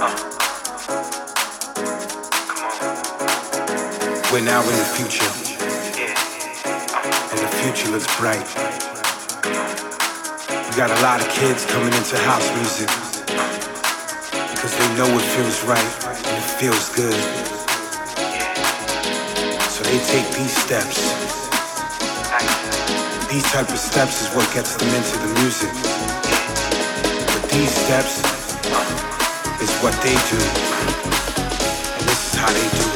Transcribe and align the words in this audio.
We're 0.00 0.08
now 4.40 4.62
in 4.62 4.72
the 4.72 4.88
future, 4.96 5.28
and 7.28 7.38
the 7.38 7.50
future 7.60 7.90
looks 7.92 8.08
bright. 8.16 8.48
We 10.70 10.72
got 10.74 10.90
a 10.90 11.02
lot 11.02 11.20
of 11.20 11.28
kids 11.28 11.66
coming 11.66 11.92
into 11.92 12.16
house 12.16 12.48
music 12.56 12.88
because 14.52 14.72
they 14.78 14.88
know 14.96 15.04
it 15.18 15.26
feels 15.36 15.62
right 15.64 15.92
and 16.24 16.38
it 16.38 16.48
feels 16.56 16.88
good. 16.96 17.20
So 19.68 19.84
they 19.84 19.98
take 20.08 20.24
these 20.34 20.56
steps. 20.56 20.96
These 23.30 23.44
type 23.52 23.68
of 23.68 23.78
steps 23.78 24.22
is 24.22 24.34
what 24.34 24.50
gets 24.54 24.76
them 24.76 24.88
into 24.88 25.18
the 25.18 25.28
music. 25.42 25.68
But 27.34 27.50
these 27.50 27.70
steps 27.70 28.39
what 29.82 29.94
they 30.02 30.12
do. 30.28 30.36
And 31.96 32.08
this 32.08 32.32
is 32.32 32.34
how 32.34 32.52
they 32.52 32.78
do 32.78 32.89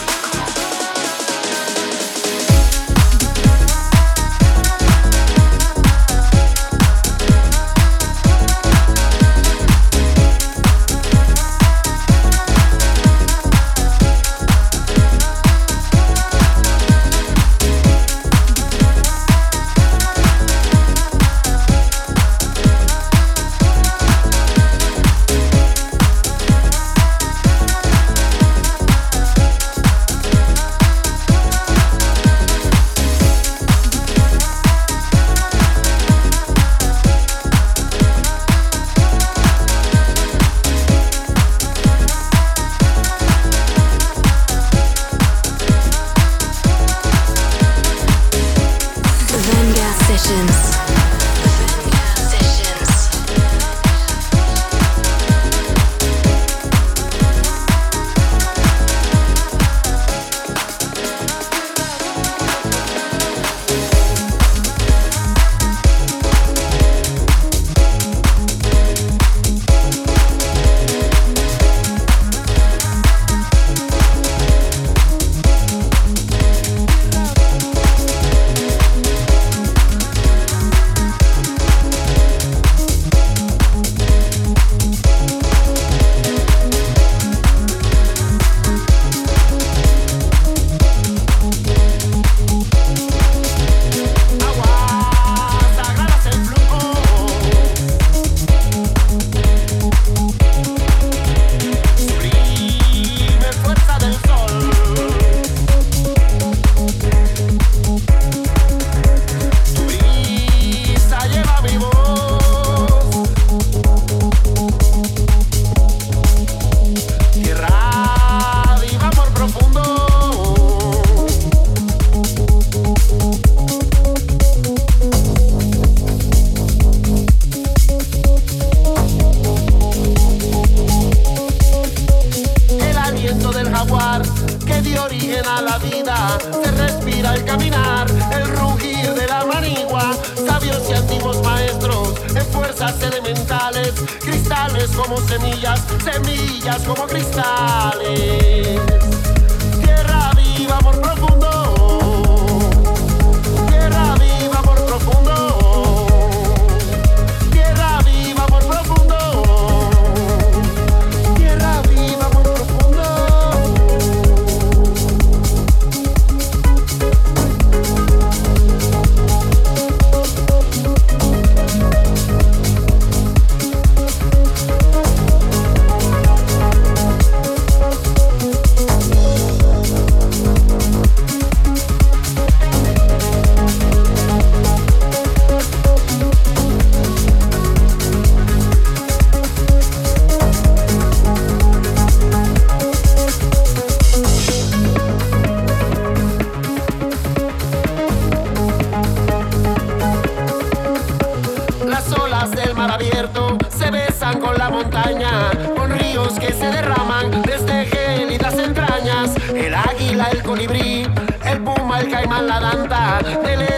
del 213.24 213.73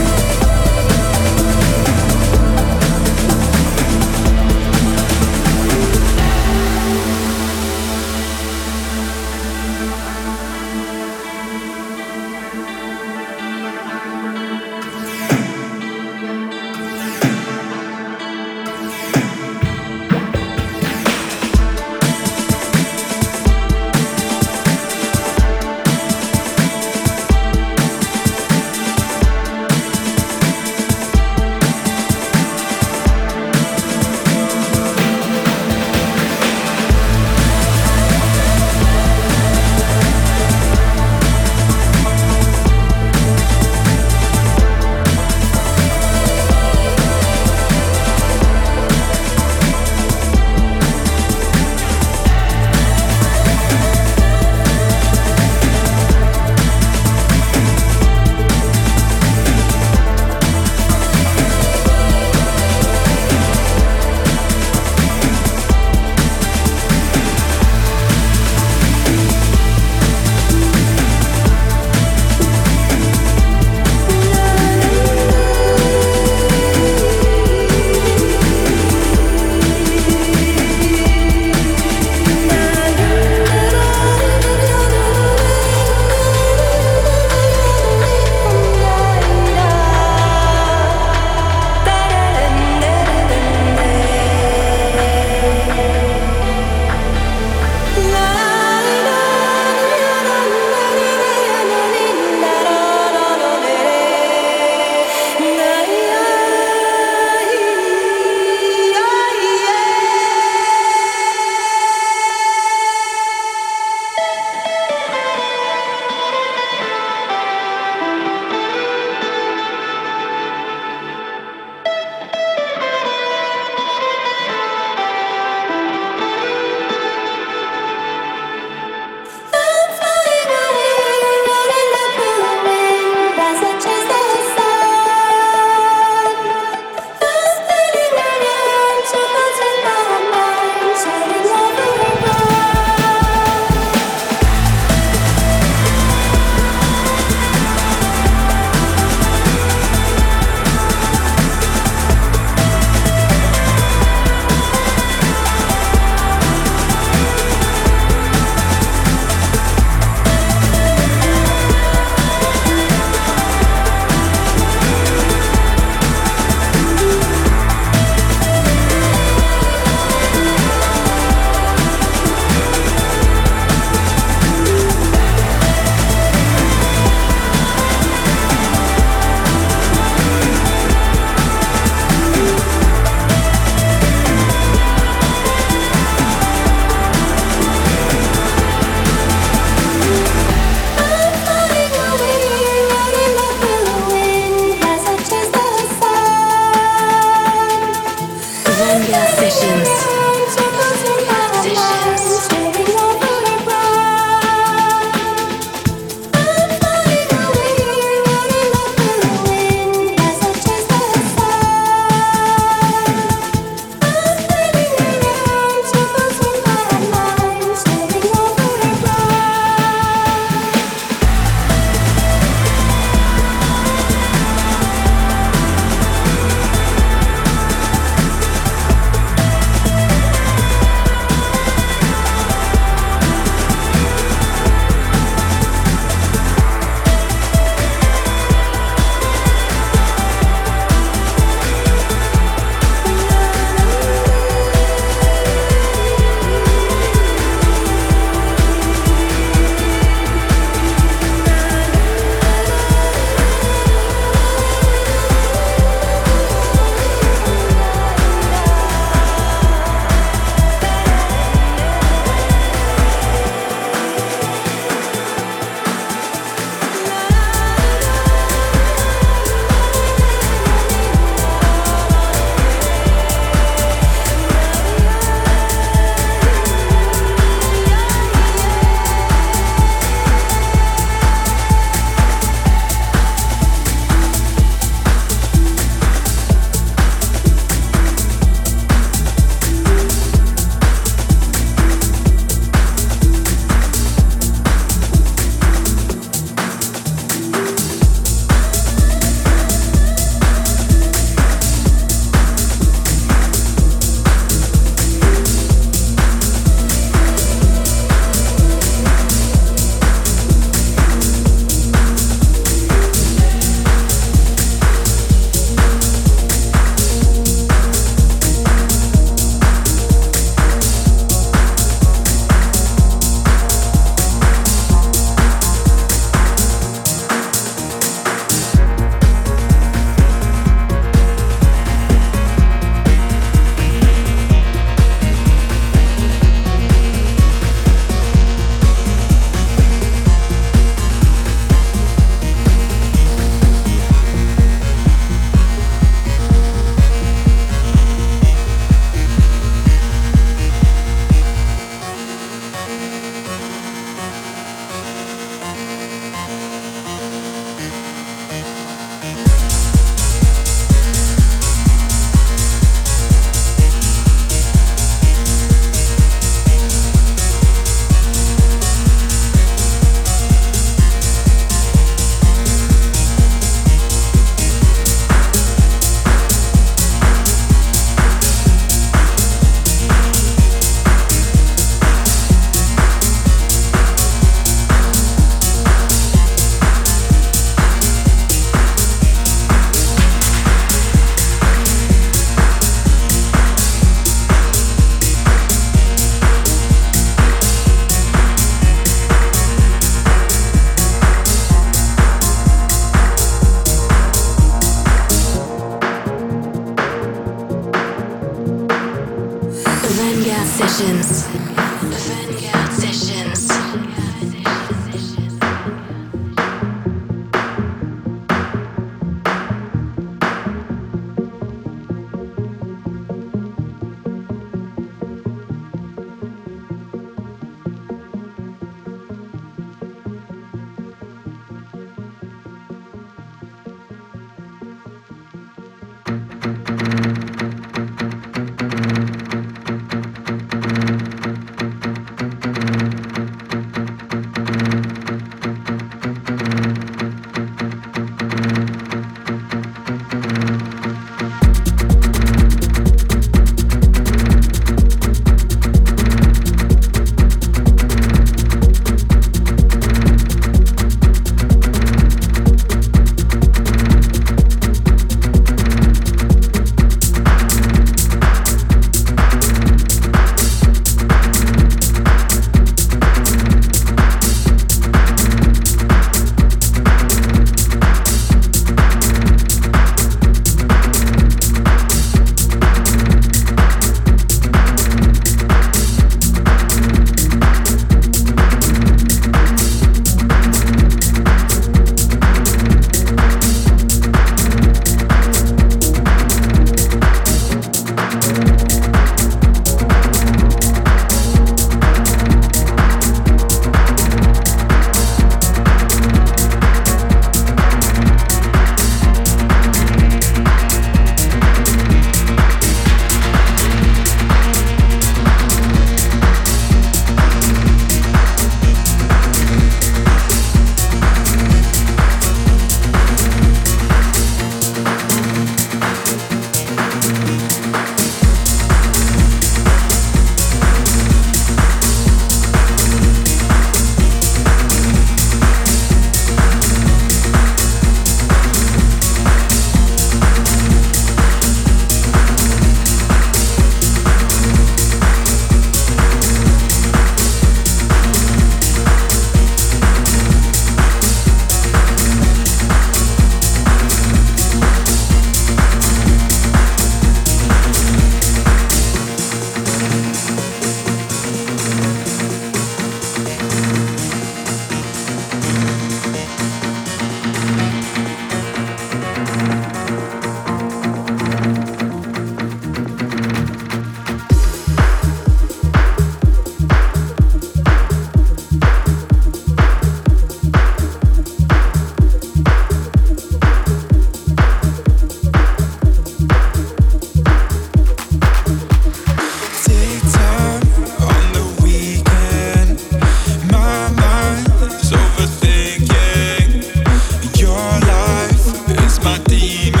Your 599.61 600.00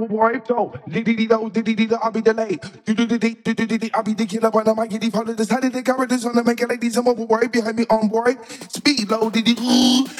More 0.00 0.08
boy, 0.08 0.38
boy. 0.38 0.42
So, 0.46 0.72
did 0.88 1.08
it, 1.08 1.16
did 1.52 1.68
it, 1.68 1.76
did 1.76 1.92
I'll 1.94 2.10
be 2.10 2.20
delayed. 2.20 2.60
Do 2.84 2.94
do 2.94 3.06
do 3.06 3.18
do 3.18 3.34
do 3.34 3.54
do 3.54 3.78
do, 3.78 3.88
I'll 3.94 4.02
be 4.02 4.14
the 4.14 4.26
killer 4.26 4.50
when 4.50 4.68
I 4.68 4.72
might 4.72 4.90
get 4.90 5.00
the 5.00 5.10
follow 5.10 5.32
this. 5.32 5.50
How 5.50 5.60
did 5.60 5.72
they 5.72 5.82
cover 5.82 6.06
this 6.06 6.24
on 6.24 6.34
to 6.34 6.44
make 6.44 6.62
a 6.62 6.66
lady 6.66 6.90
some 6.90 7.04
more 7.04 7.14
boy 7.14 7.48
behind 7.48 7.76
me 7.76 7.86
on 7.90 8.08
boy? 8.08 8.36
Speed 8.68 9.10
low, 9.10 9.30
did 9.30 9.48
it, 9.48 9.58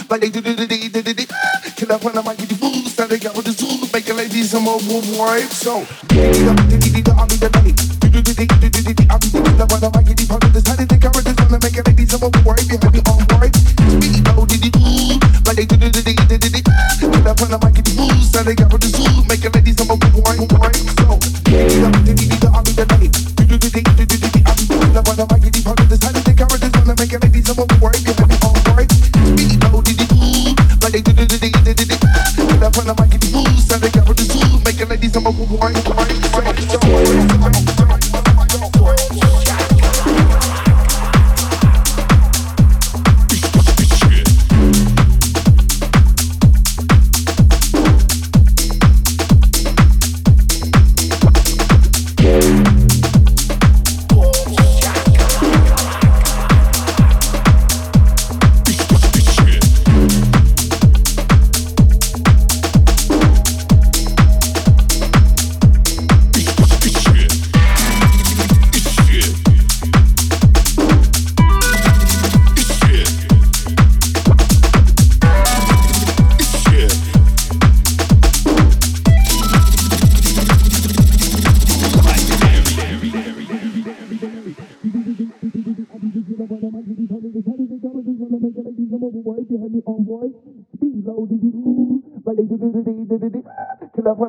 but 0.09 0.21
they 0.21 0.29
did 0.29 0.47
it, 0.47 0.57
did 0.57 0.73
it, 0.73 0.93
did 0.93 1.21
it. 1.21 1.31
Till 1.77 1.93
I 1.93 1.99
find 1.99 2.19
I 2.19 2.23
might 2.23 2.39
get 2.39 2.49
the 2.49 2.57
food, 2.57 2.87
started 2.87 3.25
with 3.37 3.45
the 3.47 3.53
zoo, 3.53 3.89
make 3.93 4.09
a 4.09 4.15
lady 4.15 4.43
some 4.43 4.65
more 4.65 4.79
boy. 4.81 5.41
So, 5.49 5.87
did 6.09 6.37
it, 6.37 6.69
did 6.69 6.85
it, 6.85 6.93
did 6.93 7.09
it, 7.09 7.15
I'll 7.17 7.27
be 7.27 7.37
delayed. 7.37 7.77
Do 8.01 8.09
do 8.09 8.21
do 8.23 8.33
do 8.35 8.47
do 8.47 8.69
do 8.69 8.95
do, 8.95 9.05
I'll 9.09 9.19
be 9.19 9.29
the 9.33 9.41
killer 9.41 9.67
when 9.67 9.85
I 9.85 9.91
might 9.95 10.07
get 10.07 10.20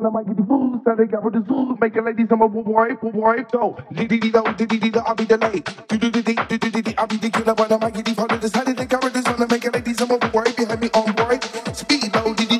when 0.02 0.10
I 0.10 0.14
might 0.14 0.26
get 0.26 0.36
the 0.36 0.42
food, 0.42 0.80
started 0.82 1.10
got 1.12 1.22
with 1.22 1.34
the 1.34 1.44
zoo, 1.46 1.78
make 1.80 1.94
a 1.94 2.02
lady 2.02 2.26
some 2.28 2.40
more 2.40 2.48
boy, 2.48 2.94
boy. 2.98 3.36
So, 3.52 3.78
diddy 3.92 4.18
diddy 4.18 4.90
do, 4.90 4.98
I'll 4.98 5.14
be 5.14 5.26
delayed. 5.26 5.64
Do 5.86 5.96
do 5.96 6.10
do 6.10 6.22
do 6.22 6.34
do 6.34 6.58
do 6.58 6.82
do, 6.82 6.92
I'll 6.98 7.06
be 7.06 7.16
the 7.18 7.30
killer 7.30 7.54
when 7.54 7.72
I 7.72 7.78
might 7.78 7.94
get 7.94 8.04
the. 8.06 8.50
How 8.52 8.64
did 8.64 8.76
they 8.76 8.86
cover 8.86 9.10
this? 9.10 9.24
Wanna 9.24 9.46
make 9.46 9.64
a 9.64 9.70
lady 9.70 9.94
some 9.94 10.08
more 10.08 10.18
boy 10.18 10.42
behind 10.56 10.80
me 10.80 10.90
on 10.94 11.12
boy. 11.14 11.38
Speed 11.72 12.10
low, 12.16 12.34
diddy, 12.34 12.58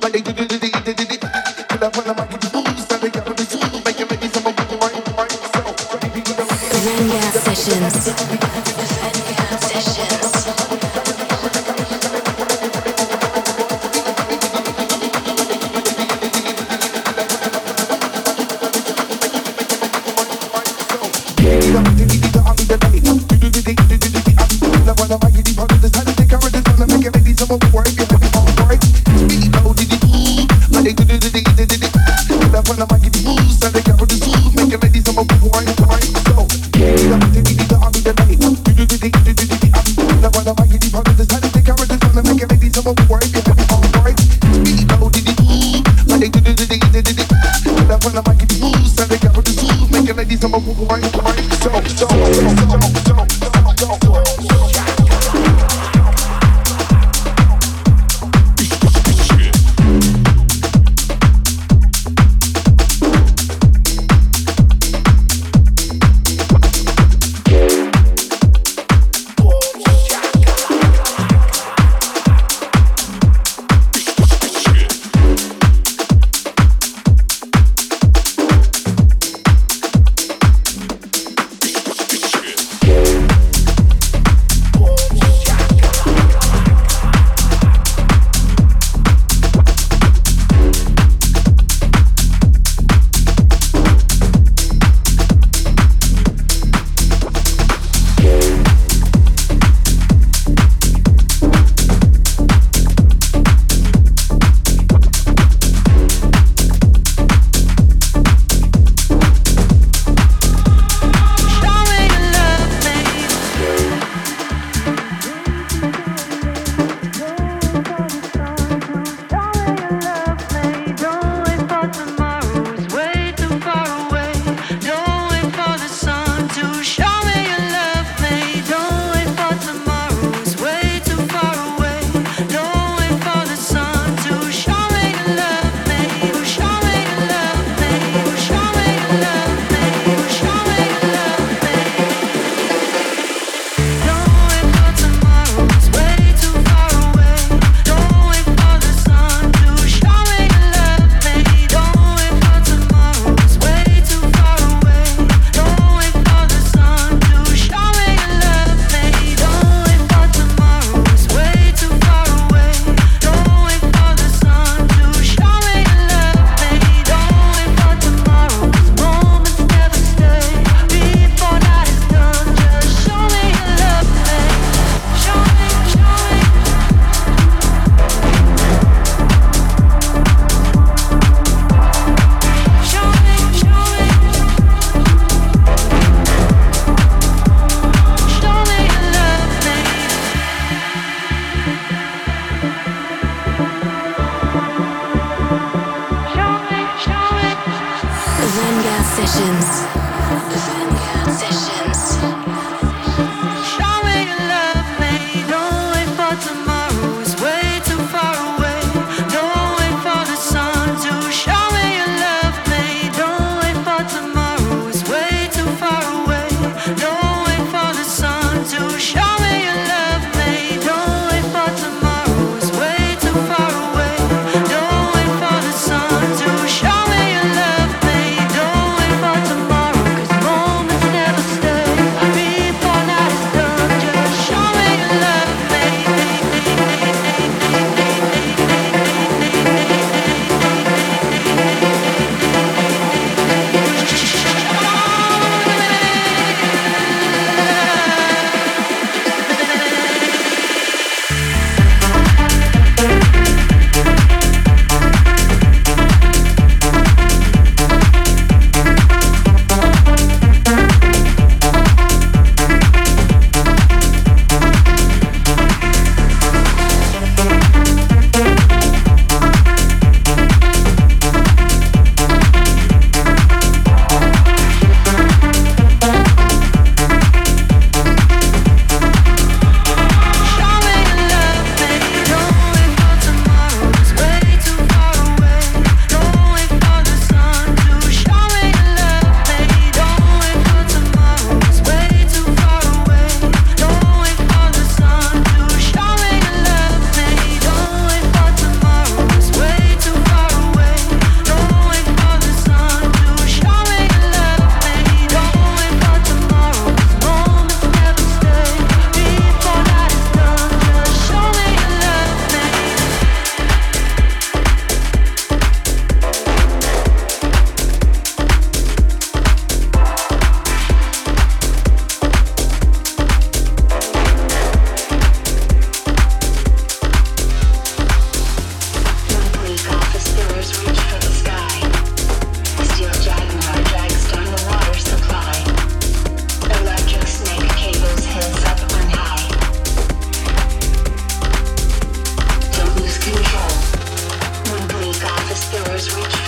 but 0.00 0.12
they 0.12 0.20
do 0.22 0.32
do 0.32 0.46
do 0.46 0.58
do 0.58 0.70
do 0.70 0.94
do 0.94 1.04
do. 1.10 1.18
Killer 1.18 1.90
when 1.90 2.06
I 2.06 2.14
might 2.14 2.30
get 2.30 2.40
the 2.40 2.50
food, 2.54 2.78
started 2.78 3.12
got 3.14 3.26
with 3.26 3.36
the 3.38 3.44
zoo, 3.50 3.58
make 3.82 3.98
a 3.98 4.04
lady 4.06 4.28
some 4.30 4.44
more 4.44 4.54
boy, 4.54 4.94
boy. 5.10 5.26
Vanguard 6.86 7.34
Sessions. 7.34 8.14
Sessions. 9.58 10.69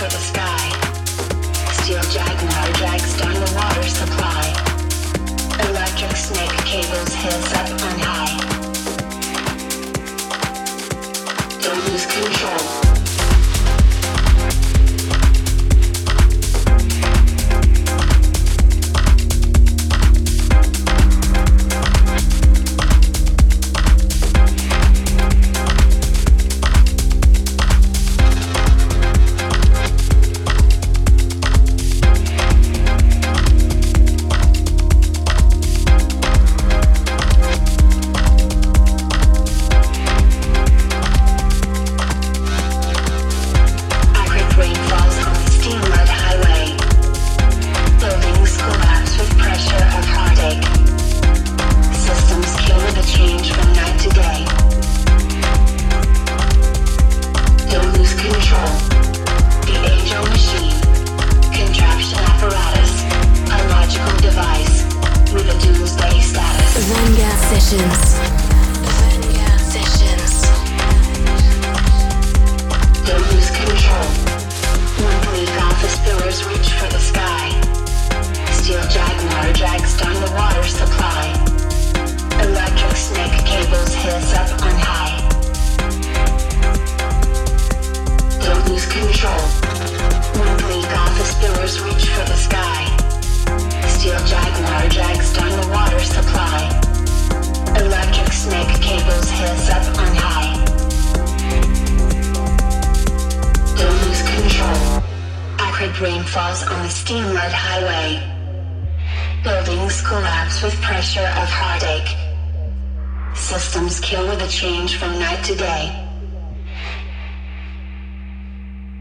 to 0.09 0.17
the 0.17 0.32
with 110.63 110.81
pressure 110.81 111.19
of 111.19 111.49
heartache. 111.49 112.15
Systems 113.35 113.99
kill 113.99 114.25
with 114.29 114.41
a 114.41 114.47
change 114.47 114.95
from 114.97 115.11
night 115.19 115.43
to 115.43 115.55
day. 115.55 115.83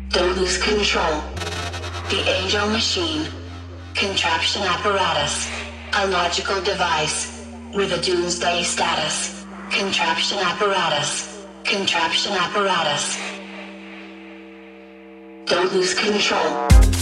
Don't 0.08 0.36
lose 0.36 0.58
control. 0.58 1.22
The 2.10 2.20
angel 2.36 2.68
machine. 2.68 3.28
Contraption 3.94 4.62
apparatus. 4.62 5.48
A 5.94 6.06
logical 6.08 6.60
device. 6.62 7.46
With 7.72 7.92
a 7.92 8.00
doomsday 8.00 8.64
status. 8.64 9.46
Contraption 9.70 10.38
apparatus. 10.38 11.46
Contraption 11.64 12.32
apparatus. 12.32 13.16
Don't 15.46 15.72
lose 15.72 15.94
control. 15.94 17.01